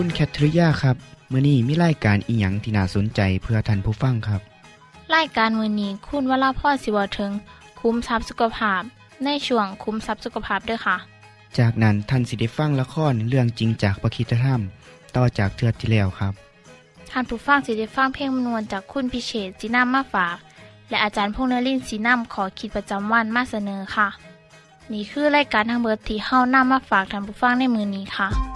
[0.00, 0.96] คุณแคทริยาครับ
[1.32, 4.40] มื้อนี้มีรายการอีหยังที่น่าสนใจเพื่อท่านผู้ฟังครับ
[5.16, 7.30] รายการมือนี้คุณวราพ่อสิวถึง
[7.80, 8.82] คุ้มทรัพย์สุขภาพ
[9.24, 10.96] ในช่วงคุ้มทรัพย์สุขภาพด้วยค่ะ
[11.58, 14.60] จากนั้นท่านสิได้ฟังละครเรื่องจริงจากประคีตธรรม
[15.16, 16.32] ต่อจากเทือกที่แล้วครับ
[17.10, 20.36] ท่านผู้ฟังสิได้ฟังเพลงมนวนจากคุณพิเชษจีน้ำมาฝาก
[20.88, 24.08] และอาจารย์พงษ์นรินทร์สีน้ำขอขีดประจำวันมาเสนอค่ะ
[24.92, 28.55] นี่คือรายการทางเบอร์ที่เฮ้าน้ำมาฝากท่านผู้ฟังในมือนี้ค่ะ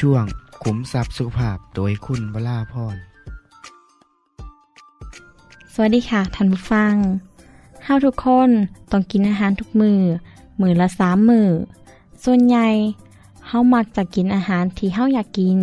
[0.00, 0.24] ช่วง
[0.62, 2.96] ขุมทรัพย์สุขภาพโดยคุณวราพร
[5.72, 6.94] สวัสดีค่ะท่านผู้ฟัง
[7.84, 8.50] เฮาทุกคน
[8.90, 10.00] ต้องกินอาหารทุกมือ
[10.60, 11.48] มือละสามมือ
[12.24, 12.68] ส่วนใหญ่
[13.46, 15.58] เฮามักจะกินอาหารที่เฮาอยากกิน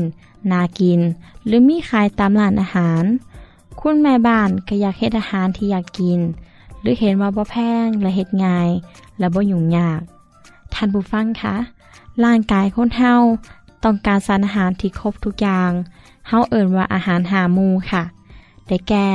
[0.52, 1.00] นากิน
[1.46, 3.04] หรือมีขายตามร้านอาหาร
[3.80, 6.20] คุณแม่บ้านก็อยากเฮ็ดอาหารที่อยากกิน
[6.80, 8.70] หรือเห็นว่าบ่แพงและเฮ็ดง่าย
[9.20, 10.02] และบ่ยุ่งยาก
[10.74, 11.56] ท่านผู้ฟังคะ
[12.24, 13.16] ร่างกายคนเฮา
[13.84, 15.72] ต้องการสารอาหารที่ครบทุกอย่าง
[16.28, 18.04] เฮาเอิ่นว่าอาหารหาหมูค่ะ
[18.68, 19.08] ได้แก่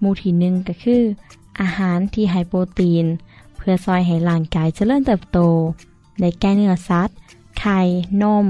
[0.00, 1.02] หมูที่หนึ่งก็คือ
[1.60, 3.06] อาหารที่ไฮโปรตีน
[3.56, 5.38] เพื่อซอยให้ร่างกายเจริญเติบโต
[6.20, 7.16] ได้แก่เนื้อสัตว์
[7.58, 7.78] ไข่
[8.22, 8.46] นม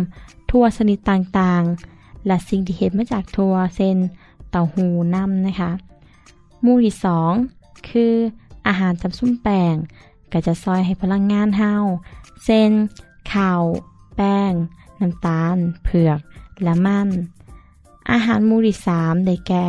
[0.50, 3.96] ทั่วชนิดต่างๆ และสิ่งที่เห็ดมาจากทั่วเส้น
[4.50, 5.70] เต้าหู้น้ำนะคะ
[6.62, 7.32] หมู่ที่สอง
[7.88, 8.14] คือ
[8.66, 9.74] อาหารจำซุ้มแป้ง
[10.32, 11.74] ก็จะซอยให้พลังงานเฮา
[12.44, 12.70] เส้น
[13.32, 13.62] ข้าว
[14.16, 14.52] แป้ง
[15.02, 16.18] น้ำตาล เผือก
[16.62, 17.08] และมัน
[18.10, 19.64] อาหารมู่ที่สามได้แก่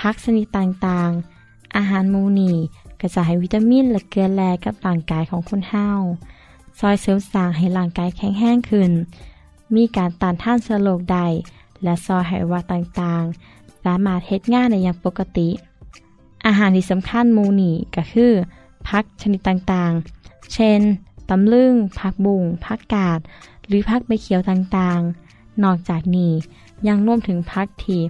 [0.00, 2.52] พักชนิดต่างๆ อาหารมูนี
[3.00, 5.88] ก็จะให้วิตามินและเกลือแร่กับร่างกายของคนเฮา
[6.78, 8.90] ซอยเสริมสร้างให้ร่างกายแข็งแรงขึ้น
[9.74, 11.26] มีการต้านทานเชื้อโรคได้
[11.82, 15.48] และซอยห้อวัต่างๆ สามารถเฮ็ดงานได้อย่างปกติ
[16.46, 18.32] อาหารที่สำคัญมูนี่ก็คือ
[18.88, 20.80] พักชนิดต่างๆ เช่น
[21.30, 23.20] ตำลึง ผักบุ้งผักกาด
[23.68, 26.32] หรือผักใบเขียวต่างๆ นอกจากนี้
[26.86, 28.02] ยังรวมถึงผักที่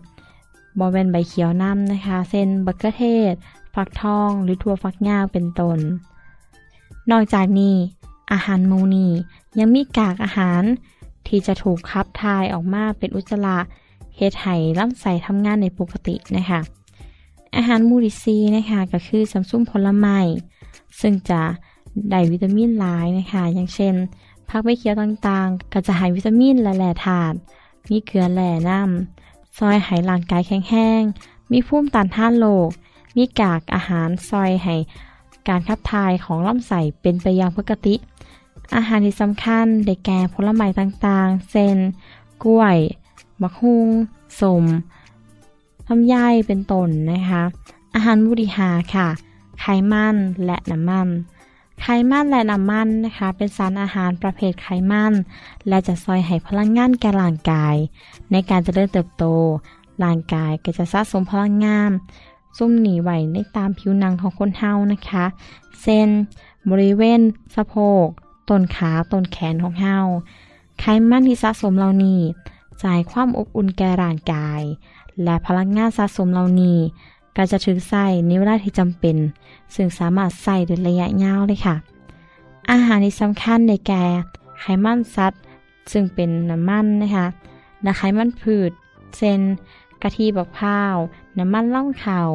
[0.79, 3.35] บอเวนใบเขียวน้ำนะคะ เช่นบักเกเทศ
[3.75, 5.79] ฟักทอง หรือถั่วฟักยาวเป็นต้น
[7.11, 7.77] นอกจากนี้
[8.33, 9.07] อาหารมูนี
[9.59, 10.63] ยังมีกากอาหาร
[11.27, 13.59] ที่จะถูกขับถ่ายออกมาเป็นอุจจาระ
[14.17, 16.61] เฮ็ดให้ลำไส้ทำงานในปกตินะคะ
[17.57, 20.19] อาหารมูดิซีนะคะก็คือสัมซุ่มผลไม้
[21.01, 21.41] ซึ่งจะ
[22.11, 23.95] ได้วิตามินหลายนะคะ อย่างเช่น
[24.49, 27.37] ผักใบเขียวต่างๆ ก็จะให้วิตามินและแร่ธาตุ
[27.91, 31.03] มีเกลือแร่น้ำซอยให้ร่างกายแข็งแรง
[31.53, 32.71] มีภูมิต้านทานโรค
[33.17, 34.77] มีกากอาหารซอยให้
[35.49, 37.95] การขับถ่ายของลำไส้เป็นไปอย่างปกติ
[38.77, 41.77] อาหารที่สำคัญได้แก่ผลไม้ต่างๆ เช่น
[42.45, 42.79] กล้วย
[43.43, 43.89] บักฮุง
[44.41, 44.65] สม
[45.89, 46.15] ลำไย
[46.47, 47.43] เป็นต้นนะคะ
[47.95, 49.09] อาหารบุริหาค่ะ
[49.61, 51.09] ไขมันและน้ำมัน
[51.81, 55.13] ไขมันและน้ำมันนะคะ เป็นสารอาหารประเภทไขมัน
[55.69, 57.77] และจะซอยให้พลังงานแก่ร่างกาย
[58.33, 59.25] ในการจเจริญเติบโต
[60.05, 61.91] ร่างกายก็จะสะสมพลังงาน
[62.57, 65.25] ซุ่มหนีไหวในตามผิวหนังของคนเฮานะคะ
[65.83, 66.09] เส้น
[66.71, 67.21] บริเวณ
[67.57, 67.75] สะโพ
[68.05, 68.07] ก
[68.49, 69.99] ต้นขา ต้นแขนของเฮา
[70.81, 72.21] ไขมันที่สะสมเหล่านี้
[72.83, 74.61] จ่ายความอบอุ่นแก่ร่างกาย
[75.23, 76.79] และพลังงานสะสมเหล่านี้
[77.37, 79.17] ก็จะถึงใส่ในเวลาที่จำเป็น
[79.75, 81.77] ซึ่งสามารถใส่ในระยะยาวเลยค่ะ
[82.71, 84.05] อาหารที่สำคัญในแก่
[84.61, 85.43] ไขมันสัตว์
[85.93, 87.27] ซึ่งเป็นน้ำมันนะคะ
[87.83, 88.71] และไขมันพืช
[89.17, 89.41] เช่น
[90.03, 90.97] กะทิบักพร้าว
[91.39, 92.31] น้ำมันล่องข่าว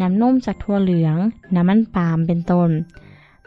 [0.00, 1.16] น้ำนมจากถั่วเหลือง
[1.54, 2.70] น้ำมันปาล์มเป็นต้น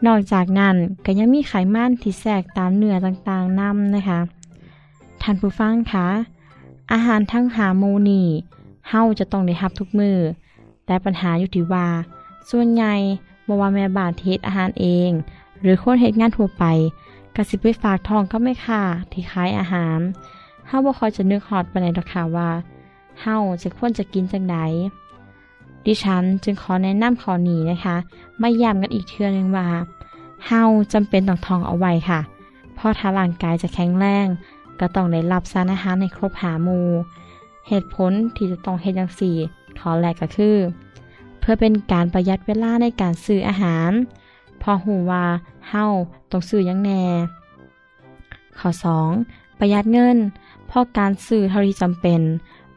[0.06, 0.76] นอกจากนั้น
[1.06, 4.20] ก็ยังมีไขมันที่แทรกตามเนื้อต่างๆนำนะคะ
[5.22, 6.08] ท่านผู้ฟังคะ
[6.92, 8.22] อาหารทั้งหาโมนี
[8.90, 10.18] เฮาจะต้องได้รับทุกมือ
[10.86, 11.88] แต่ปัญหาอยู่ที่ว่า
[12.50, 12.94] ส่วนใหญ่
[13.48, 15.12] บ่ว่าแม่บ้านที่เฮ็ดอาหารเอง
[15.62, 16.64] หรือคนเฮ็ดงานทั่วไป
[17.36, 20.00] กสิไปฝากทองก็ไม่ค่ะที่ขายอาหาร
[20.68, 22.50] เฮาบ่ค่อยจะนึกฮอดปานใดดอกค่ะว่า
[23.22, 24.58] เฮาจะควรจะกินจังได
[25.86, 27.96] ดิฉันจึงขอแนะนำข้อนี้นะคะ
[28.42, 29.68] มาย้ำกันอีกเทื่อนึงว่า
[30.48, 30.62] เฮา
[30.94, 32.20] จำเป็นต้องทองเอาไว้ค่ะ
[32.76, 34.28] เพราะถ้าร่างกายจะแข็งแรง
[34.80, 36.80] ก็ต้องได้รับสารอาหารในครบหามู
[37.68, 39.36] เหตุผลที่จะต้องเฮ็ดจังซี่
[39.80, 40.58] ขอแรกก็คือ
[41.42, 43.92] เพื่อเป็นการประหยัดเวลาในการซื้ออาหาร
[44.62, 45.26] พอหูว่า
[45.70, 45.86] เฮา
[46.32, 47.04] ต้องซื้อยังแน่
[48.60, 48.70] ข้อ
[49.16, 49.60] 2.
[49.60, 50.18] ประหยัดเงิน
[50.72, 52.22] พราะการซื้อเท่าที่จำเป็น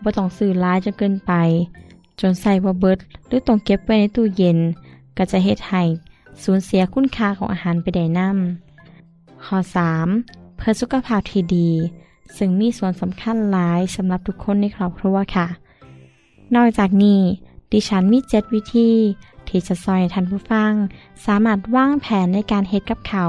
[0.03, 1.33] บ่ต้องซื้อหลายจนเกินไป
[2.21, 4.59] จนใส่บ่เบิดหรือต้องเก็บไว้ในตู้เย็น
[5.17, 5.83] ก็จะเฮ็ดให้
[6.43, 9.59] สูญเสียคุณค่าของอาหารไปได้นำข้อ
[10.07, 10.57] 3.
[10.57, 11.71] เพื่อสุขภาพที่ดี
[12.37, 15.47] ซึ่งมีส่วนสำคัญหลายสำหรับทุกคนในครอบครัวค่ะ
[16.55, 17.21] นอกจากนี้
[17.75, 18.91] ดิฉันมีเจ็ดวิธี
[19.49, 20.73] ที่จะซอยท่านผู้ฟัง
[21.27, 23.27] สามารถวางแผนในการเฮ็ดกับเขา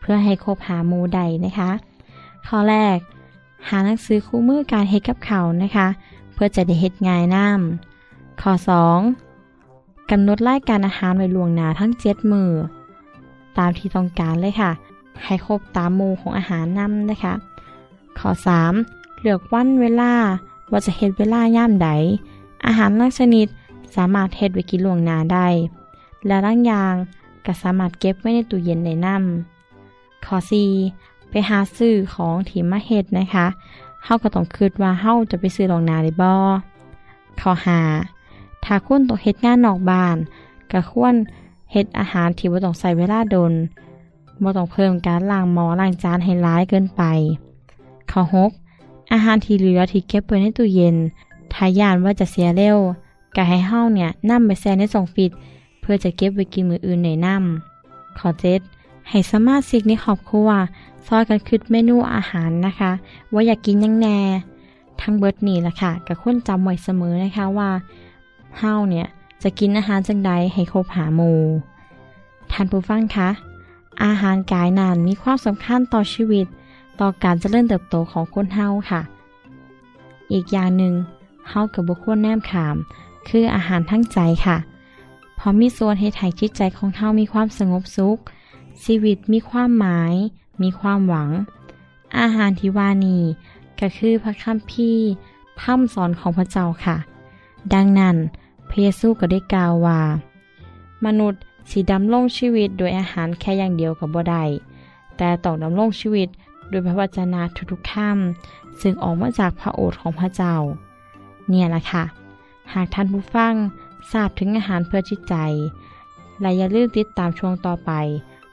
[0.00, 1.70] เพื่อให้ครบหาหมูใดนะคะ
[2.46, 2.98] ข้อแรก
[3.68, 5.86] หาหนังสือคู่มือการเฮ็ดกับเขานะคะ
[6.34, 8.52] เพื่อจะได้เฮ็ดง่ายน้ำข้อ
[9.32, 10.10] 2.
[10.10, 12.50] กำหนดรายการอาหารไว้ล่วงหน้าทั้งเจ็ดมือ
[13.58, 14.70] ตามที่ต้องการเลยค่ะ
[15.24, 17.34] ให้ครบตามหมู่ของอาหารนำนะคะ
[18.18, 18.30] ข้อ
[18.76, 19.20] 3.
[19.20, 20.12] เลือกวันเวลา
[20.70, 21.88] ว่าจะเฮ็ดเวลาย่ามใด
[22.66, 23.48] อาหารลักชนิด
[23.94, 25.48] สามารถเฮ็ดไว้กินล่วงหน้าได้
[26.26, 26.94] และร่างยาง
[27.46, 30.36] ก็สามารถเก็บไว้ในตู้เย็นได้นำข้อ
[30.84, 31.28] 4.
[31.30, 33.46] ไปหาซื้อของที่มาเฮ็ดนะคะ
[34.04, 36.30] เฮาก็ต้องคิดว่าเฮาจะไปซื้อล่วงหน้าได้บ่
[37.40, 37.52] ข้อ
[38.06, 38.64] 5.
[38.64, 40.16] ถ้าคุณต้องเฮ็ดงานนอกบ้าน
[40.72, 41.14] ก็ควร
[41.72, 43.52] เฮ็ดอาหารที่บ่ต้องใช้เวลาดน
[44.42, 47.02] บ่ต้องเพิ่มการล้างหม้อล้างจานให้ร้ายเกินไป
[48.10, 48.22] ข้อ
[48.66, 49.12] 6.
[49.12, 50.96] อาหารที่เหลือที่เก็บไว้ในตู้เย็น
[51.52, 52.78] ถ้าย่านว่าจะเสียเร็ว
[53.36, 55.30] ก็ให้เฮาเนี่ยนำไปแช่ในซองฟิต
[55.80, 58.28] เพื่อจะเก็บไว้กินมืออื่นในน้ำข้อ
[58.68, 59.08] 7.
[59.08, 60.48] ให้สมาชิกในครอบครัว
[61.06, 62.90] ซอยกันคิดเมนูอาหารนะคะ
[63.32, 64.18] ว่าอยากกินยังแน่
[65.00, 67.70] ทั้งเบิร์ดนี่แหละค่ะก็ควรจำไว้เสมอนะคะว่า
[68.58, 69.06] เฮาเนี่ย
[69.42, 71.32] จะกินอาหารจังใดให้ครบหาหมู
[72.52, 73.28] ท่านผู้ฟังคะ
[74.04, 76.46] อาหารกายนานมีความสำคัญต่อชีวิต
[77.00, 79.00] ต่อการเจริญเติบโตของคนเฮาค่ะ
[80.32, 80.94] อีกอย่างหนึ่ง
[81.50, 82.76] เฮากับบุคคลแนมขาม
[83.28, 84.56] คืออาหารทั้งใจค่ะ
[85.36, 88.18] เพราะมีส่วนให้ไถ่จิตใจของเฮามีความสงบสุข
[88.84, 90.14] ชีวิตมีความหมาย
[90.62, 91.30] มีความหวัง
[92.18, 93.22] อาหารที่ว่านี้
[93.80, 95.06] ก็คือพระคัมภีร์
[95.58, 96.96] พร่ำสอนของพระเจ้าค่ะ
[97.74, 98.16] ดังนั้น
[98.68, 100.00] พระเยซูก็ได้กล่าวว่า
[101.04, 101.40] มนุษย์
[101.70, 104.44] สีดำรงชีวิตโดยอาหารแค่อย่างเดียวกับบ่ได้
[105.16, 106.28] แต่ต้องดำรงชีวิต
[106.68, 110.54] โดยพระวจนะทุกๆคำซึ่งออกมาจากพระโอษฐ์ของพระเจ้า
[111.48, 112.04] เนี่ยแหละค่ะ
[112.74, 113.54] หากท่านผู้ฟัง
[114.12, 115.34] ทราบถึงอาหารเพื่อจิตใจ
[116.40, 117.92] และอย่าลืมติดตามช่วงต่อไป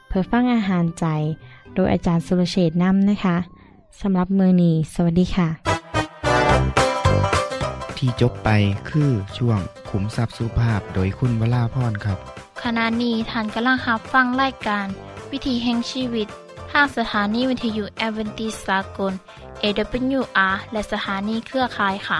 [0.07, 1.05] เพื่อฟังอาหารใจ
[1.73, 3.37] โดยอาจารย์สุรเชษฐ์นำนะคะ
[4.01, 5.49] สำหรับมือนีสวัสดีค่ะ
[7.97, 8.49] ที่จบไป
[8.89, 12.17] คือช่วงขุมทรัพย์สุภาพโดยคุณวราพรครับ
[12.63, 14.87] ขณะนี้ท่านกำลังรับฟังรายการ
[15.31, 16.27] วิถีแห่งชีวิต
[16.71, 19.13] ทางสถานีวิทยุแอเวนติสากล
[19.63, 22.19] AWR และสถานีเครือข่ายค่ะ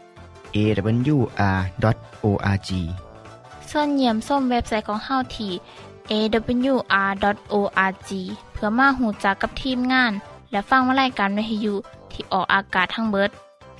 [0.55, 2.69] awr.org
[3.69, 5.51] ส่วนเยี่ยมส้มเว็บไซต์ของเฮาที่
[6.11, 8.11] awr.org
[8.53, 10.11] เพื่อมาหูจักกับทีมงาน
[10.51, 11.75] และฟังวารายการวิทยุ
[12.11, 13.29] ที่ออกอากาศทั้งเบิด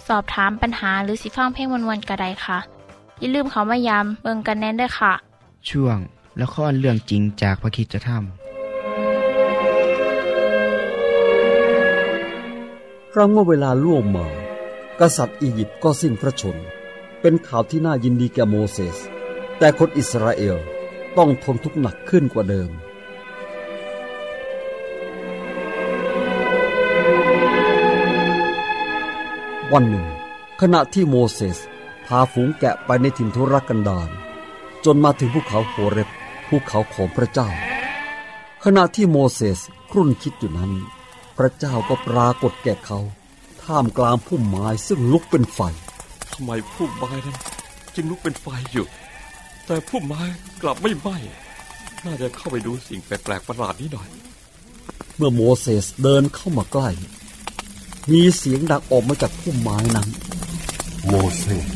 [0.07, 2.57] สอบถามปัญหาหรือสิฟังเพลงวันๆกระไดค่ะ
[3.19, 5.13] อย่าลืมเขามายามเบิงกันแน่นด้วยค่ะ
[5.69, 5.97] ช่วง
[6.41, 8.09] ละครเรื่องจริงจากพระคิดจะท
[13.13, 14.25] ครั้งเมื่อเวลาล่วงมา
[15.01, 16.57] กษัตริย์อียิปต์ก็สิ้นพระชน
[17.21, 18.97] เป็นข่าวที่น่ายินดีแก่โมเสส
[19.57, 20.57] แต่คนอิสราเอล
[21.17, 22.69] ต้องทนทุกข์หนักขึ้นกว่าเดิม
[29.73, 30.07] วันหนึ่ง
[30.61, 31.59] ขณะที่โมเสส
[32.07, 34.09] พาฝูงแกะไปในถิ่นทุรกันดาร
[34.85, 36.09] จนมาถึงภูเขาโฮเรบ
[36.47, 37.49] ภูเขาของพระเจ้า
[38.63, 39.59] ขณะที่โมเสส
[39.91, 40.71] ครุ่นคิดอยู่นั้น
[41.37, 42.99] พระเจ้าก็ปรากฏแก่เขา
[43.71, 45.59] ท่ามกลางพุ่มไม้ซึ่งลุกเป็นไฟ
[46.33, 47.37] ทำไมพุ่มไม้นั้น
[47.95, 48.85] จึงลุกเป็นไฟอยู่
[49.65, 50.21] แต่พุ่มไม้
[50.61, 51.17] กลับไม่ไหม้
[52.05, 54.07] น่าจะเข้าไปดูสิ่งแปลกๆประหลาดนี้หน่อย
[55.15, 56.89] เมื่อโมเสสเดินเข้ามาใกล้
[58.03, 60.07] พมีเสียงดังออกมาจากพุ่มไม้นั้น
[61.07, 61.67] โมเสส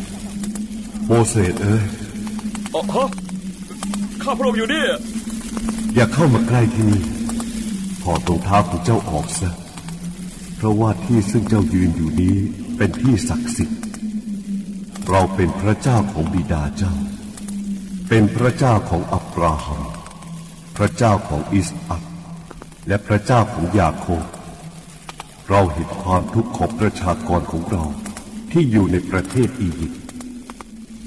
[1.06, 1.86] โมเสสเอ้ย
[2.74, 3.10] อ๋อฮะ
[4.24, 4.86] ข้าพระองค์อยู่นี่
[5.96, 7.02] อย่าเข้ามาใกล้ที่นี่
[8.02, 9.65] ถอดรองเท้าของเจ้าออกซะเพ
[10.66, 12.38] ราะว่าที่ซึ่งเจ้ายืนอยู่นี้
[12.78, 13.82] เป็นที่ศักดิ์สิทธิ์
[15.10, 16.94] เราเป็นพระเจ้าของบิดาเจ้า
[18.10, 19.84] เป็นพระเจ้าของอับราฮัม
[20.78, 22.04] พระเจ้าของอิสอัค
[22.88, 24.26] และพระเจ้าของยาโคบ
[25.50, 27.84] เราเห็นความทุกข์ของประชากรของเรา
[28.52, 30.02] ที่อยู่ในประเทศอียิปต์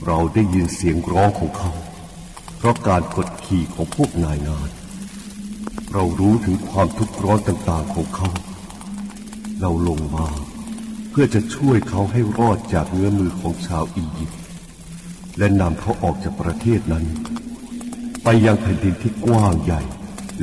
[0.06, 1.72] เราได้ยินเสียงร้องของเขา
[2.56, 4.70] เพราะการกดขี่ของพวกนายงาน
[5.92, 8.30] เรารู้ถึงความทุกข์ร้อนต่างๆของเขา
[9.60, 10.26] เราลงมา
[11.10, 14.40] เพื่อจะช่วยเขาให้รอดจากเงื้อมือของชาวอียิปต์
[15.38, 17.04] และนำเขาออกจากประเทศนั้น
[18.24, 19.82] ไปยังแผ่นดินที่กว้างใหญ่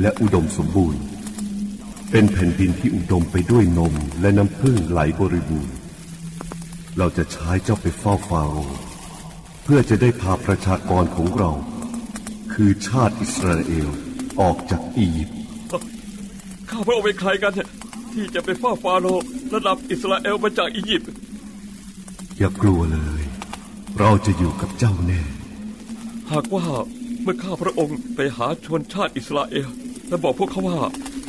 [0.00, 1.00] และอุดมสมบูรณ์
[2.10, 5.76] เป็นแผ่นดินที่อุดมไปด้วยนมและน้ำพึ่งไหลบริบูรณ์
[6.98, 8.78] เราจะใช้เจ้าไปเฝ้าฟาโรห์
[9.64, 11.50] เพื่อจะได้พาประชากรของเรา
[12.52, 13.88] คือชาติอิสราเอล
[14.40, 15.36] ออกจากอียิปต์
[16.70, 17.68] ข้าพระองค์เป็นใครกันเนี่ย
[18.16, 21.10] ที่จะไปเฝ้าฟาโรห์ระดับอิสราเอลมาจากอียิปต์
[22.38, 23.22] อย่ากลัวเลย
[23.98, 25.20] เราจะอยู่กับเจ้าแน่
[26.32, 26.64] หากว่า
[27.22, 29.68] เมื่อข้าพระองค์ไปหาชนชาติอิสราเอล
[30.08, 30.80] และบอกพวกเขาว่า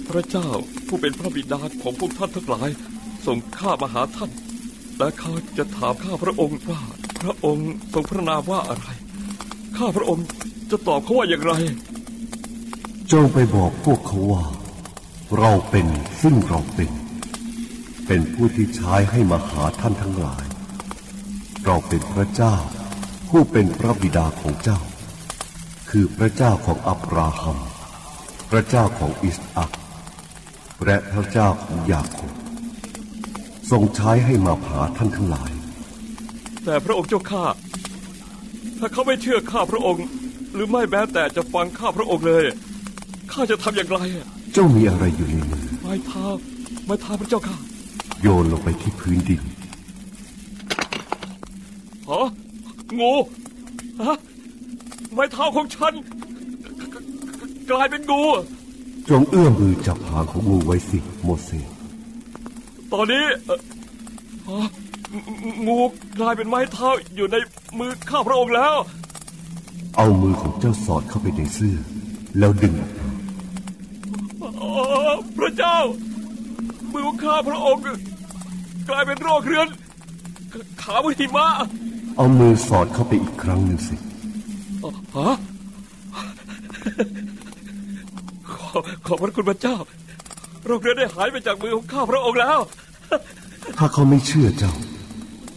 [0.09, 0.47] พระเจ้า
[0.87, 2.69] ผู้เป็นพระบิดาของพวกท่านทั้งหลาย
[3.25, 4.31] ส่งข้ามาหาท่าน
[4.97, 6.81] และเขาจะถามข้าพระองค์ว่า
[7.21, 8.87] พระองค์ทรงพระนามว่าอะไร
[9.77, 10.25] ข้าพระองค์
[10.71, 11.53] จะตอบเขาว่าอย่างไร
[13.11, 14.43] จงไปบอกพวกเขาว่า
[15.35, 15.87] เราเป็น
[16.21, 16.91] ซึ่งเราเป็น
[18.07, 20.45] เป็นผู้ที่ใช้ให้มาหาท่านทั้งหลาย
[21.65, 22.55] เราเป็นพระเจ้า
[23.29, 24.79] ผู้เป็นพระบิดาของเจ้า
[25.89, 27.57] คือพระเจ้าของอับราฮัม
[28.51, 29.71] พระเจ้าของอิสอัค
[30.85, 32.33] และพระเจ้าของยาโคบ
[33.71, 35.51] ทรงใช้ให้มาหาท่านทั้งหลาย
[36.65, 37.45] แต่พระองค์เจ้าข้า
[38.79, 40.05] ถ้าเขาไม่เชื่อข้าพระองค์
[40.53, 42.43] หรือไม่แม้แต่จะฟังข้าพระองค์เลย
[43.31, 46.25] ข้าจะทำอย่างไรอะ จ้ามีอะไรอยู่ในมือ ไม้เท้า
[46.85, 47.57] ไม้เท้าพระเจ้าข้า
[48.21, 49.41] โยนลงไปที่พื้นดิน
[52.09, 52.27] ฮะ
[52.99, 53.13] งู
[54.01, 54.17] ฮะ
[55.13, 55.93] ไม้เท้าของฉัน
[56.81, 56.95] กก
[57.69, 58.23] กลายเป็นงู
[59.09, 61.69] จงเอื้อมมือจับหางของงูไว้สิโมเสส
[62.93, 63.59] ตอนนี้เอ่อ
[64.47, 64.67] ฮะ
[65.15, 65.79] งงู
[66.19, 67.35] กลายเป็นไม้เท้าอยู่ใน
[67.79, 68.75] มือข้าพระองค์แล้ว
[69.97, 71.75] เอามือของเจ้าสอดเข้าไปในเสื้อ
[72.39, 73.06] แล้วดึงออกมาอ๋อพ
[75.47, 75.77] ระเจ้า
[76.91, 77.83] มือของข้าพระองค์
[78.89, 79.67] กลายเป็นโรคเรื้อน
[80.81, 81.47] ขาวิหิมะ
[82.15, 83.95] เอามือสอดเข้าไปอีกครั้งหนึ่งสิ
[85.15, 85.35] ฮะ
[88.51, 89.77] ขอขอบพระคุณพระเจ้า
[90.65, 92.59] โรคเรื้อนได้หายไปจากมือของข้าพระองค์แล้ว
[93.77, 94.73] ถ้าเขาไม่เชื่อเจ้า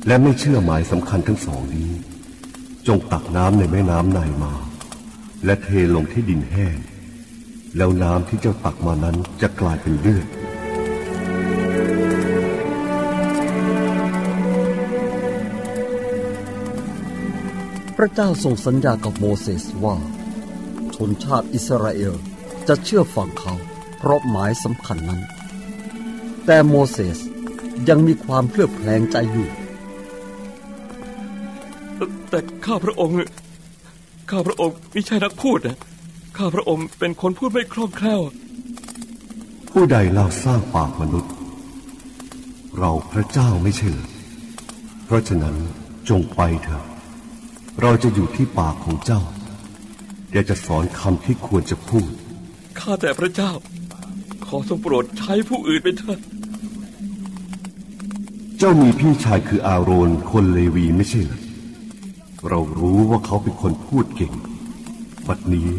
[0.06, 1.90] และไม่เชื่อหมายสำคัญทั้งสองนี้
[2.86, 4.52] จงตักน้ำในแม่น้ำไนายมา
[5.44, 6.76] และเทลงที่ดินแห้ง
[7.76, 10.26] แล้วน้ำที่เจ้าตักมานั้นจะกลายเป็นเลือด
[17.96, 19.96] พระเจ้าทรงสัญญากับโมเสสว่า
[20.94, 22.14] ชนชาติอิสราเอล
[22.68, 23.54] จะเชื่อฟังเขา
[23.98, 25.20] เพราะหมายสำคัญนั้น
[26.46, 27.18] แต่โมเสส
[27.88, 29.48] ยังมีความเคลือบแคลงใจอยู่
[32.28, 33.16] แต่ข้าพระองค์
[34.30, 35.76] ข้าพระองค์ไม่ใช่นักพูดนะ
[36.42, 38.22] ข้าพระองค์เป็นคนพูดไม่คล่องแคล่ว
[39.70, 41.32] ผู้ใดเล่าสร้างปากมนุษย์
[42.78, 44.08] เราพระเจ้าไม่ใช่เหรอ
[45.04, 45.56] เพราะฉะนั้น
[46.08, 46.84] จงไปเถอะ
[47.80, 49.20] เราจะอยู่ที่ปากของเจ้า
[50.30, 52.10] เดี๋ยวจะสอนคำที่ควรจะพูด
[52.80, 53.52] ข้าแต่พระเจ้า
[54.46, 56.18] ขอทรงโปรดใช้ผู้อื่นเป็นเถิด
[58.58, 61.40] เจ้ามีพี่ชายคืออาโรนคนเลวีไม่ใช่เหรอ
[62.48, 64.32] เรารู้ว่าเขาเป็นคนพูดเก่ง
[65.28, 65.70] บัดนี้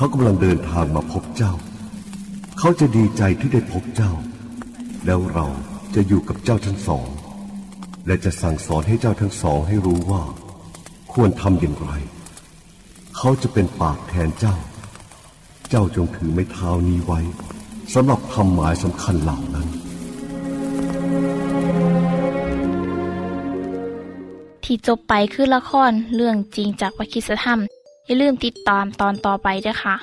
[0.00, 1.52] เขากำลังเดินทางมาพบเจ้า
[2.58, 4.12] เขาจะดีใจที่ได้พบเจ้า
[5.06, 5.46] แล้วเรา
[5.94, 7.08] จะอยู่กับเจ้าทั้งสอง
[8.06, 10.22] และจะสั่งสอนให้เจ้าทั้งสองให้รู้ว่า
[11.12, 11.90] ควรทำอย่างไร
[13.16, 14.56] เขาจะเป็นปากแทนเจ้า
[15.70, 17.20] เจ้าจงถือไม้เท้านี้ไว้
[17.94, 19.68] สำหรับทำหมายสำคัญเหล่านั้น
[24.64, 27.60] ที่จบไปคือละครเรื่องจริงจากวิคิสธรรม
[28.08, 29.96] อย่าลืมติดตามตอนต่อไปด้วยค่ะ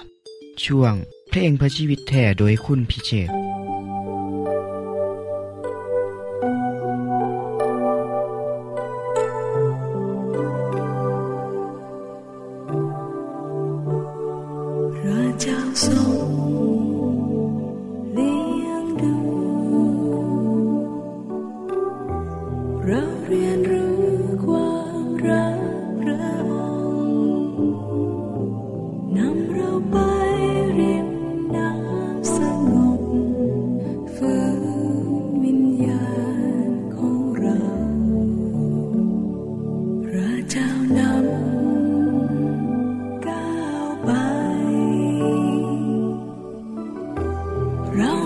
[0.65, 0.93] ช่วง
[1.29, 3.33] เพลงเพื่อชีวิตแท่โดยคุณพิเชษฐ์
[14.95, 16.04] พระเจ้าทรง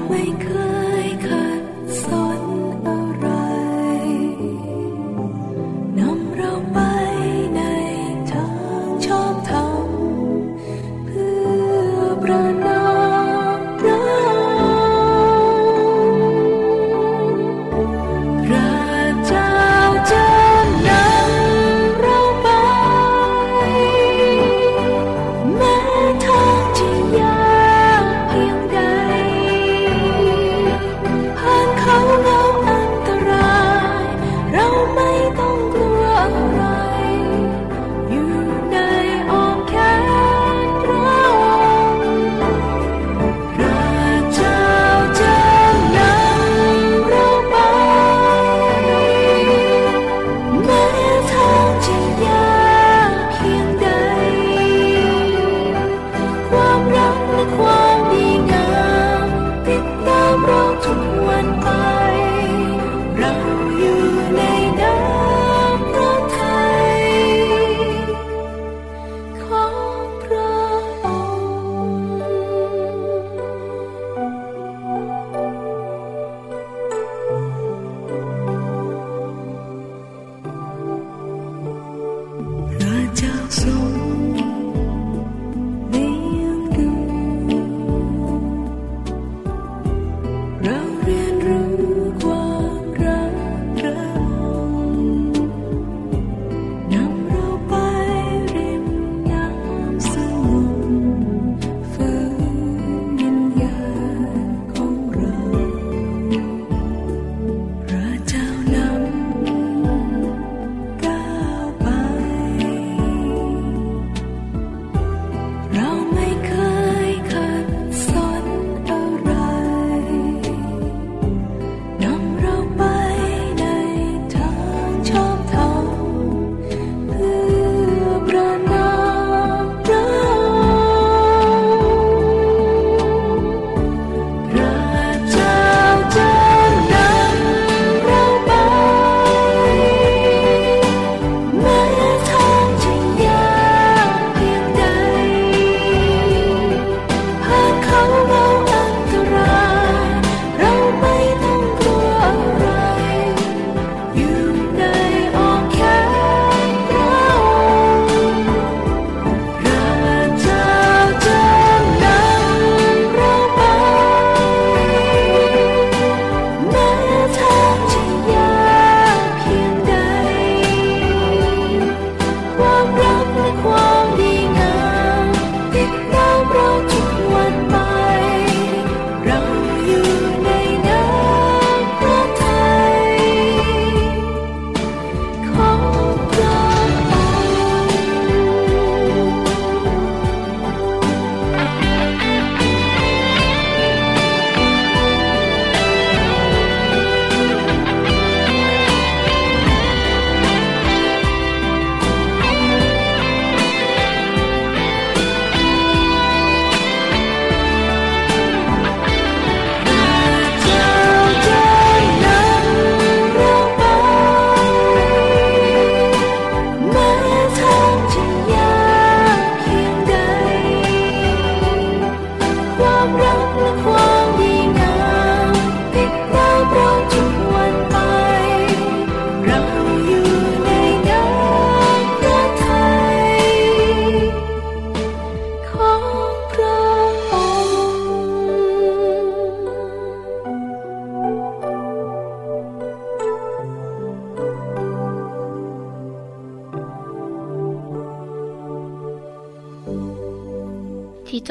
[0.09, 0.78] 每个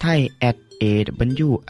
[0.00, 1.62] ไทย at awr.org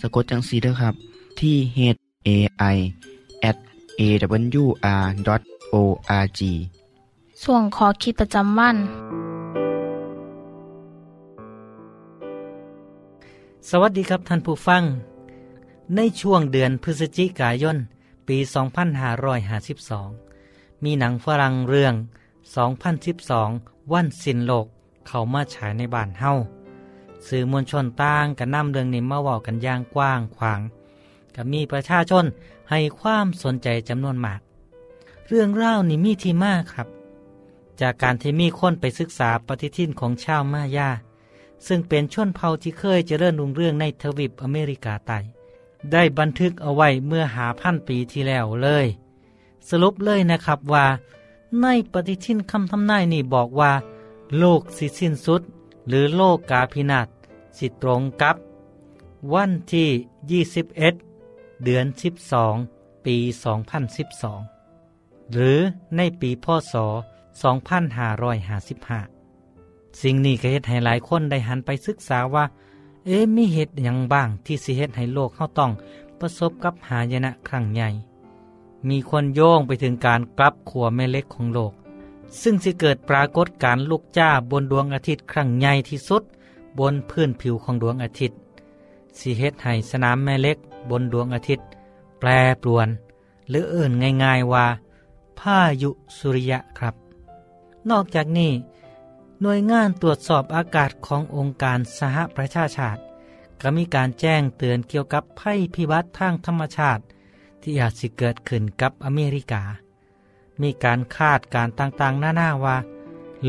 [0.00, 0.94] สะกดจังสีด้วยครับ
[1.40, 1.78] ที่ h
[2.28, 2.30] a
[2.74, 2.76] i
[3.50, 3.56] at
[4.00, 5.20] awr.org
[7.42, 8.76] ส่วนขอคิดประจำวัน
[13.70, 14.82] สวัสดีครับท่านผู้ฟัง
[15.96, 17.76] ในช่วงเดือนพฤศจิกายน
[18.28, 18.38] ปี
[19.20, 21.94] 2552 มีหนังฝรั่งเรื่อง
[23.12, 24.66] 2012 วันสิ้นโลก
[25.06, 26.32] เขามาฉายในบ้านเฮา
[27.26, 30.60] สื่อมวลชนต่างกันนำเรื่องนี้มาเว้ากันอย่างกว้างขวาง
[31.34, 32.24] ก็มีประชาชน
[32.70, 34.40] ให้ความสนใจจำนวนมาก
[35.28, 36.88] เรื่องเล่านี่มีที่มากครับ
[37.80, 40.90] จากการที่มีคนไปศึกษาปฏิทินของชาวมายา
[41.66, 45.18] ซึ่งเป็นชนเผ่าที่เคยเจริญรุ่งเรื่องในทวีปอเมริกาใต้
[45.92, 48.86] ได้บันทึกเอาไว้เมื่อหาพันปีที่แล้วเลย
[49.68, 50.86] สรุปเลยนะครับว่า
[51.60, 53.72] ในปฏิทินคำทำนายนี่บอกว่า
[54.38, 55.42] โลกสิสิ้นสุด
[55.88, 57.08] หรือโลกกาพินาศ
[57.58, 58.36] สิตรงกับ
[59.32, 59.88] วันที่
[60.48, 60.74] 21
[61.64, 61.86] เดือน
[62.44, 63.16] 12 ปี
[64.44, 65.58] 2012 หรือ
[65.96, 66.74] ในปีพศ
[67.56, 72.44] 2555 สิ่งนี้ก็เฮ็ดให้หลายคนได้หันไปศึกษาว่า
[73.06, 75.70] เอ๊ะมีเหตุอย่างบ้างที่สิเฮ็ดให้โลกเฮาต้อง
[76.18, 77.88] ประสบกับหายนะครั้งใหญ่
[78.88, 81.72] มีคนโยงไปถึงการกลับขัวแม่เล็กของโลก
[82.42, 86.22] ซึ่งสิเกิดปรากฏการลุกจ้าบนดวงอาทิตย์ครั้งใหญ่ที่สุด
[86.78, 88.38] บนพื้นผิวของดวงอาทิตย์
[89.18, 90.58] สิเฮ็ดให้สนามแม่เล็ก
[90.90, 91.66] บนดวงอาทิตย์
[92.18, 92.28] แปร
[92.62, 92.88] ปรวน
[93.48, 93.92] หรือเอื่น
[94.24, 94.66] ง่ายๆว่า
[95.38, 96.94] พายุสุริยะครับ
[97.90, 98.52] นอกจากนี้
[99.42, 103.00] หน่วยงานตรวจสอบอากาศขององค์การสหประชาชาติ
[103.60, 107.02] ก็มีการแจ้งเตือนเกี่ยวกับภัยพิบัติทางธรรมชาติ
[107.62, 109.62] ที่อาจสิเกิดขึ้นกับอเมริกา
[110.62, 112.76] มีการคาดการต่างๆหน้าๆว่า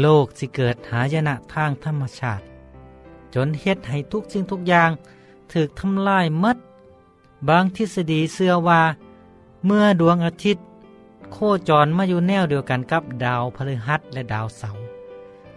[0.01, 2.43] โลกสิเกิดหายนะทางธรรมชาติ
[3.33, 4.91] จนเฮ็ดให้ทุกสิ่งทุกอย่าง
[5.51, 6.57] ถูกทำลายหมด
[7.47, 8.81] บางทฤษฎีเชื่อว่า
[9.65, 10.63] เมื่อดวงอาทิตย์
[11.31, 11.37] โค
[11.69, 14.83] จรมาอยู่แนวเดียวกันกับดาวพฤหัสและดาวเสาร์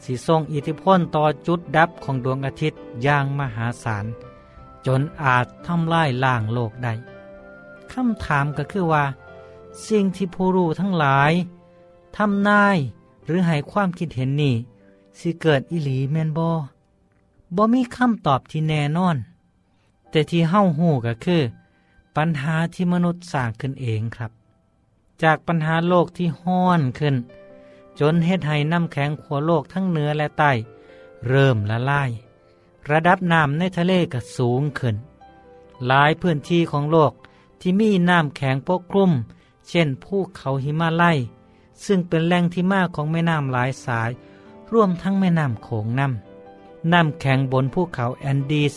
[0.04, 4.04] สิส่งอิทธิพลต่อจุดดับของดวงอาทิตย์อย่างมหาศาล
[4.86, 6.92] จนอาจทำลายล่างโลกได้
[7.92, 9.04] คำถามก็คือว่า
[9.88, 11.32] สิ่งที่ผู้รู้ทั้งหลาย
[12.16, 12.76] ทำนาย
[13.24, 14.54] หรือให้ความคิดเห็นนี่
[15.18, 16.50] สิเกิดอิหลีแมนบอ
[17.56, 19.16] บ่มีคำตอบที่แน่นอน
[20.10, 21.42] แต่ที่เฮ้าหูก็คือ
[22.16, 24.30] ปัญหาที่มนุษย์สร้างขึ้นเองครับ
[25.22, 27.16] จากปัญหาโลกที่ห้อนขึ้น
[28.00, 30.52] จนเฮ็ดให้น้ำแข็งขัวโลกทั้งเหนือและใต้
[31.28, 32.10] เริ่มละลาย
[32.90, 34.96] ระดับน้ำในทะเลก็สูงขึ้น
[35.86, 37.12] หลายพื้นที่ของโลก
[37.60, 39.10] ที่มีน้ำแข็งปกคลุม
[39.70, 41.18] เช่นภูเขาหิมาลัย
[41.86, 44.10] ซึ่งเป็นแหล่งที่มาของแม่น้ำหลายสาย
[44.72, 48.74] ร่วมทั้งแม่น้ำโขงน้ำน้ำแข็งบนภูเขาแอนดีส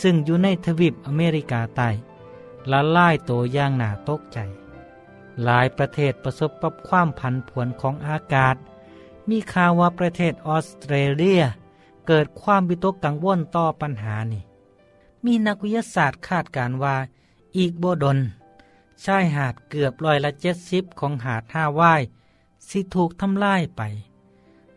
[0.00, 1.88] ซึ่งอยู่ในทวีปอเมริกาใต้
[2.70, 4.38] ละลายตัวอย่างหนาตกใจ
[5.44, 8.56] หลายประเทศประสบกับความผันผวนของอากาศ
[9.28, 11.42] มีข่าวว่าประเทศออสเตรเลีย
[12.06, 14.42] เกิดความวิตกกังวลต่อปัญหานี้
[15.24, 16.96] มีนักวิทยาศาสตร์คาดการว่า
[17.56, 18.18] อีกโบดน
[19.04, 22.02] ชายหาดเกือบร้อยละเจ็ดสิบของหาดท่าว่าย
[22.68, 23.82] สิถูกทำลายไป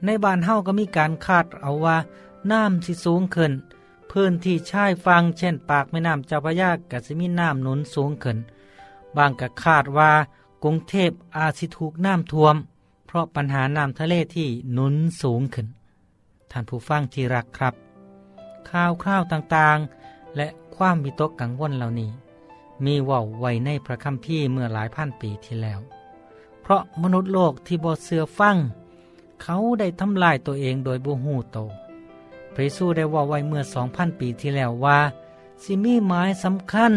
[0.05, 1.97] ในบ้านเฮาก็มีการคาดเอาว่า
[2.51, 3.51] น้ำสิสูงขึ้น
[4.11, 8.37] พื้นที่ชายฟังเช่นปากแม่น้ำเจ้าพระยาก็สิมีน้ำหนุนสูงขึ้น
[9.17, 10.11] บางก็คาดว่า
[10.63, 12.55] กรุงเทพอาจสิถูกน้ำท่วม
[13.07, 15.67] เพราะปัญหาน้ำทะเลที่หนุนสูงขึ้น
[16.51, 17.73] ท่านผู้ฟังที่รักครับ
[18.69, 22.09] ข่าวคราวต่างๆ และความวิตกกังวลเหล่านี้
[22.85, 25.79] มีว่าไว้ในพระคัมภีร์เมื่อหลายพันปีที่แล้ว
[26.61, 28.57] เพราะมนุษย์โลกที่บ่เสือฟัง
[29.41, 31.57] เขาได้ทำลายตัวเองโดยบ่หูโต
[32.53, 34.99] พระเยซูได้ว่าไว้เมื่อสองพันปีที่แล้วว่า
[35.63, 36.93] สิมีหมายสำคัญ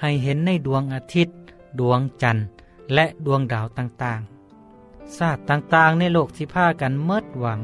[0.00, 1.36] ให้เห็นในดวงอาทิตย์
[1.80, 2.46] ดวงจันทร์
[2.94, 7.60] และดวงดาวต่างๆ ศาสตร์ต่างๆ ในโลกที่พากันเมิดหวัง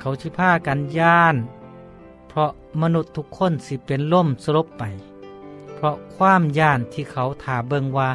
[0.00, 1.36] เขาที่พากันย่าน
[2.28, 2.50] เพราะ
[2.82, 4.82] มนุษย์ทุกคนสิเป็นล่มสลบไป
[5.84, 8.08] ราะความย่านที่เขาถาเบิงว่า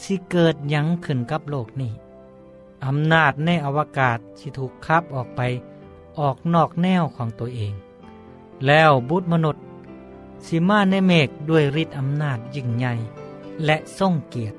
[0.00, 1.92] สิเกิดยังขึ้นกับโลกนี้
[2.84, 5.40] อำนาจในอวกาศที่ถูกคับออกไป
[6.18, 7.74] ออกนอกแนวของตัวเอง
[8.66, 9.64] แล้วบุตรมนุษย์
[10.46, 12.94] สิมาในเมฆด้วยฤทธิ์อำนาจยิ่งใหญ่
[13.64, 14.56] และทรงเกียรติ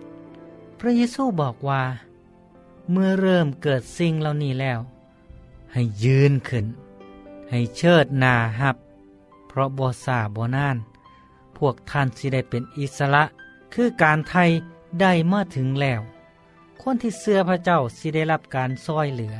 [0.80, 1.84] พระเยซูบอกว่า
[2.92, 4.80] เมื่อเริ่มเกิดสิ่งเหล่านี้แล้ว
[5.74, 6.66] ให้ยืนขึ้น
[7.50, 8.78] ให้เชิดหนาหับ
[9.48, 10.78] เพราะบ่ซาบ่นาน
[11.60, 13.24] พวกท่านสิได้เป็นอิสระ
[13.74, 14.50] คือการไทย
[15.02, 16.02] ได้มาถึงแล้ว
[16.82, 19.36] คนที่เสื้อพระเจ้าสิได้รับการซอยเหลือ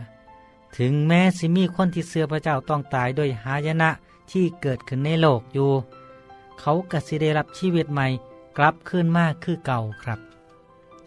[0.78, 3.90] ถึงแม้สิมีคนที่เสื้อพระเจ้าต้องตายด้วยหายนะ
[4.32, 5.72] ที่เกิดขึ้นในโลกอยู่
[6.60, 8.08] เขากสิได้รับชีวิตใหม่
[8.58, 10.20] กลับคืนมากคือเก่าครับ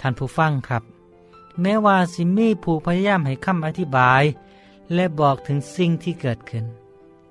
[0.01, 0.83] ท่านผู้ฟังครับ
[1.61, 4.23] แม้ว่าสิมีผู้พยายามให้คำอธิบาย
[4.95, 6.65] และบอกถึงสิ่งที่เกิดขึ้น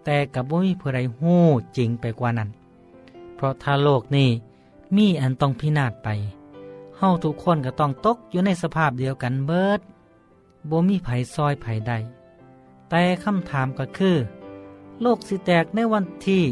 [0.04, 1.44] แต่กับว่ามีผู้ใดหู้
[1.78, 2.50] จริงไปกว่านั้น
[3.41, 4.30] ราะถ้าโลกนี้
[4.95, 6.08] มีอันต้องพินาศไป
[6.97, 9.80] เฮาทุกคนก็ต้องตกอยู่ในสภาพเดียวกันเบิด
[10.69, 11.93] บ่มีไผซอยไผใด
[12.89, 14.15] แต่คำถามก็คือ
[15.01, 16.43] โลกสิแตกในวันที่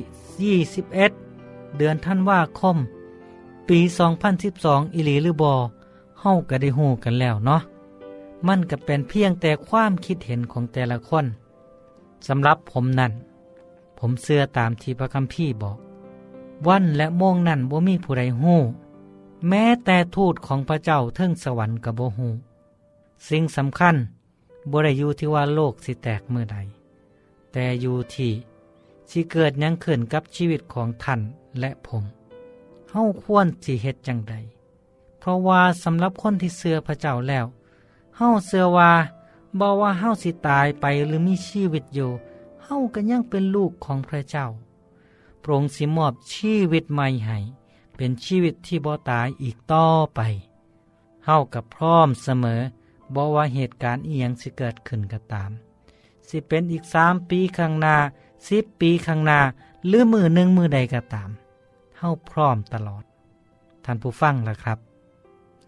[0.65, 2.77] 21 เดือนท่านว่าคม
[3.69, 3.79] ปี
[4.37, 5.53] 2012 อิลีหรือบอ
[6.19, 7.61] เฮาก็ได้หูกันแล้วเนาะ
[8.47, 11.25] มันก็เป็นเพียงแต่ความคิดเห็นของแต่ละคน
[12.27, 13.11] สำหรับผมนั่น
[13.99, 15.77] ผมเชื่อตามที่พระคัมภีร์บอก
[16.67, 18.59] วันและโมงนั่นบ่มีผู้ใดหู้
[19.47, 22.29] แม้แต่ทูตของพระเจ้าเทิงสวรรค์กับบ่หู
[23.29, 23.95] สิ่งสำคัญ
[24.71, 26.57] บ่ได้อยู่ที่ว่าโลกสิแตกเมื่อใด
[27.51, 28.31] แต่อยู่ที่
[29.09, 31.21] สิเกิดยังขึ้นกับชีวิตของท่าน
[31.59, 32.03] และผม
[32.89, 34.35] เฮาควรสิเฮ็ดจังใด
[35.19, 37.45] เพราะว่าสำหรับคนที่เชื่อพระเจ้าแล้ว
[38.17, 38.91] เฮาเชื่อว่า
[39.59, 42.09] บ่ว่าเฮาสิตายไปหรือมีชีวิตอยู่
[42.63, 44.45] เฮาก็ยังเป็นลูกของพระเจ้า
[45.41, 47.37] พระองค์สิมอบชีวิตใหม่ให้
[47.95, 50.19] เป็นชีวิตที่บ่ตายอีกต่อไป
[51.25, 52.61] เฮากับพร้อมเสมอ
[53.15, 55.51] บ่ว่าเหตุการณ์เอียงสิเกิดขึ้นก็ตาม
[56.27, 57.95] สิเป็นอีกสามปีข้างหน้า
[58.49, 59.39] สิบปีข้างหน้า
[59.87, 61.29] หรือมือหนึ่งมือใดก็ตาม
[61.97, 63.03] เฮาพร้อมตลอด
[63.85, 64.79] ท่านผู้ฟังล่ะครับ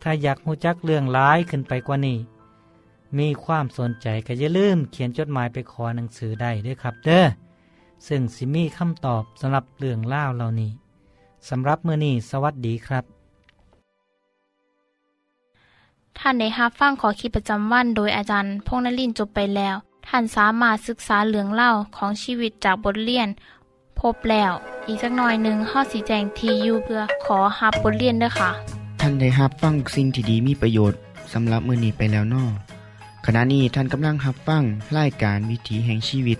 [0.01, 2.17] ถ้าอยากหูจักเรื่องร้ายขึ้นไปกว่านี้
[3.17, 7.25] มีความสนใจก็อย่าลืมเขียนจดหมายไปขอหนังสือได้ด้วยครับ เด้อ
[8.07, 10.71] ซึ่งสิมีคำตอบสำหรับเรื่องเล่าเหล่านี้
[11.49, 13.03] สำหรับมือนี้สวัสดีครับ
[16.17, 19.75] ท่านได้รับฟังขอคิดประจำวันโดยอาจารย์พงษ์นลินทร์จบไปแล้ว
[20.07, 23.27] ท่านสามารถศึกษาเรื่องเล่าของชีวิตจากบทเรียน
[23.99, 24.51] พบแล้ว
[24.87, 28.51] อีกสักหน่อยหนึ่งข้อสีแจงทียูเพื่อขอฮับบทเรียนด้วยค่ะ
[28.99, 30.99] ท่านได้รับฟังสิ่งที่ดีมีประโยชน์
[31.33, 32.45] สำหรับมือนี้ไปแล้วนอ
[33.25, 34.63] ขณะนี้ท่านกำลังรับฟัง
[34.97, 36.39] รายการวิถีแห่งชีวิต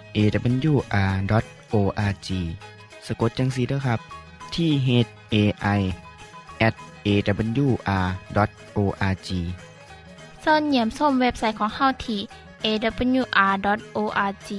[0.17, 2.27] awr.org
[3.07, 3.99] สะกดจังสีเด้อครับ
[4.55, 4.89] ที่ h
[5.33, 5.35] a
[5.77, 5.79] i
[6.67, 6.75] at
[7.07, 9.29] awr.org
[10.41, 12.19] เสินเหยี่ยมส้มเว็บไซต์ของเฮาที่
[12.65, 14.49] awr.org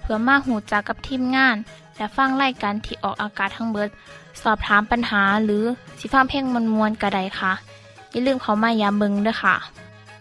[0.00, 1.56] เพื่อมาหูจักกับทีมงาน
[1.96, 3.88] และฟังไล่กันที่ออกอากาศทั้งเบิด
[4.42, 5.64] สอบถามปัญหาหรือ
[5.98, 7.52] สิฟ้าเพลงมวลมวลกระไดค่ะ
[8.10, 9.54] อย่าลืมเขามายามเบิงด้วยค่ะ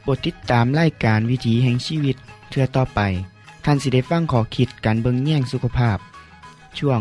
[0.02, 2.16] โปรดติดตามรายการวิถีแห่งชีวิต
[2.50, 3.00] เทือต่อไป
[3.66, 5.98] ท่านสิได้ฟังขอคิดการเบิงแย่งสุขภาพ
[6.80, 7.00] ช่วง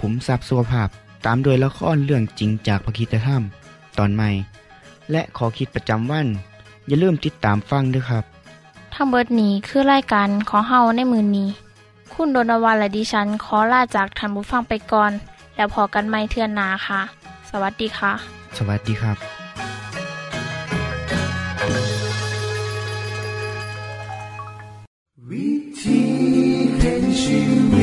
[0.00, 0.88] ขุมทรัพย์สุขภาพ
[1.26, 3.42] ตามโดยละครเรื่องจริงจากพระคีตธรรม
[3.98, 4.28] ตอนใหม่
[5.10, 6.26] และขอคิดประจำวัน
[6.88, 8.24] อย่าลืมติดตามฟังด้วยครับ
[8.94, 11.48] ทั้งเบิดนี้คือรายการของเฮาในมือนนี้
[12.12, 15.12] คุณโดนวันและดิฉันขอลาจากทันบุฟังไปก่อน
[15.56, 17.00] แล้วพอกันไม่เทื่อนหนาค่ะ
[17.50, 18.12] สวัสดีค่ะ
[18.56, 19.41] สวัสดีครับ
[27.32, 27.81] you.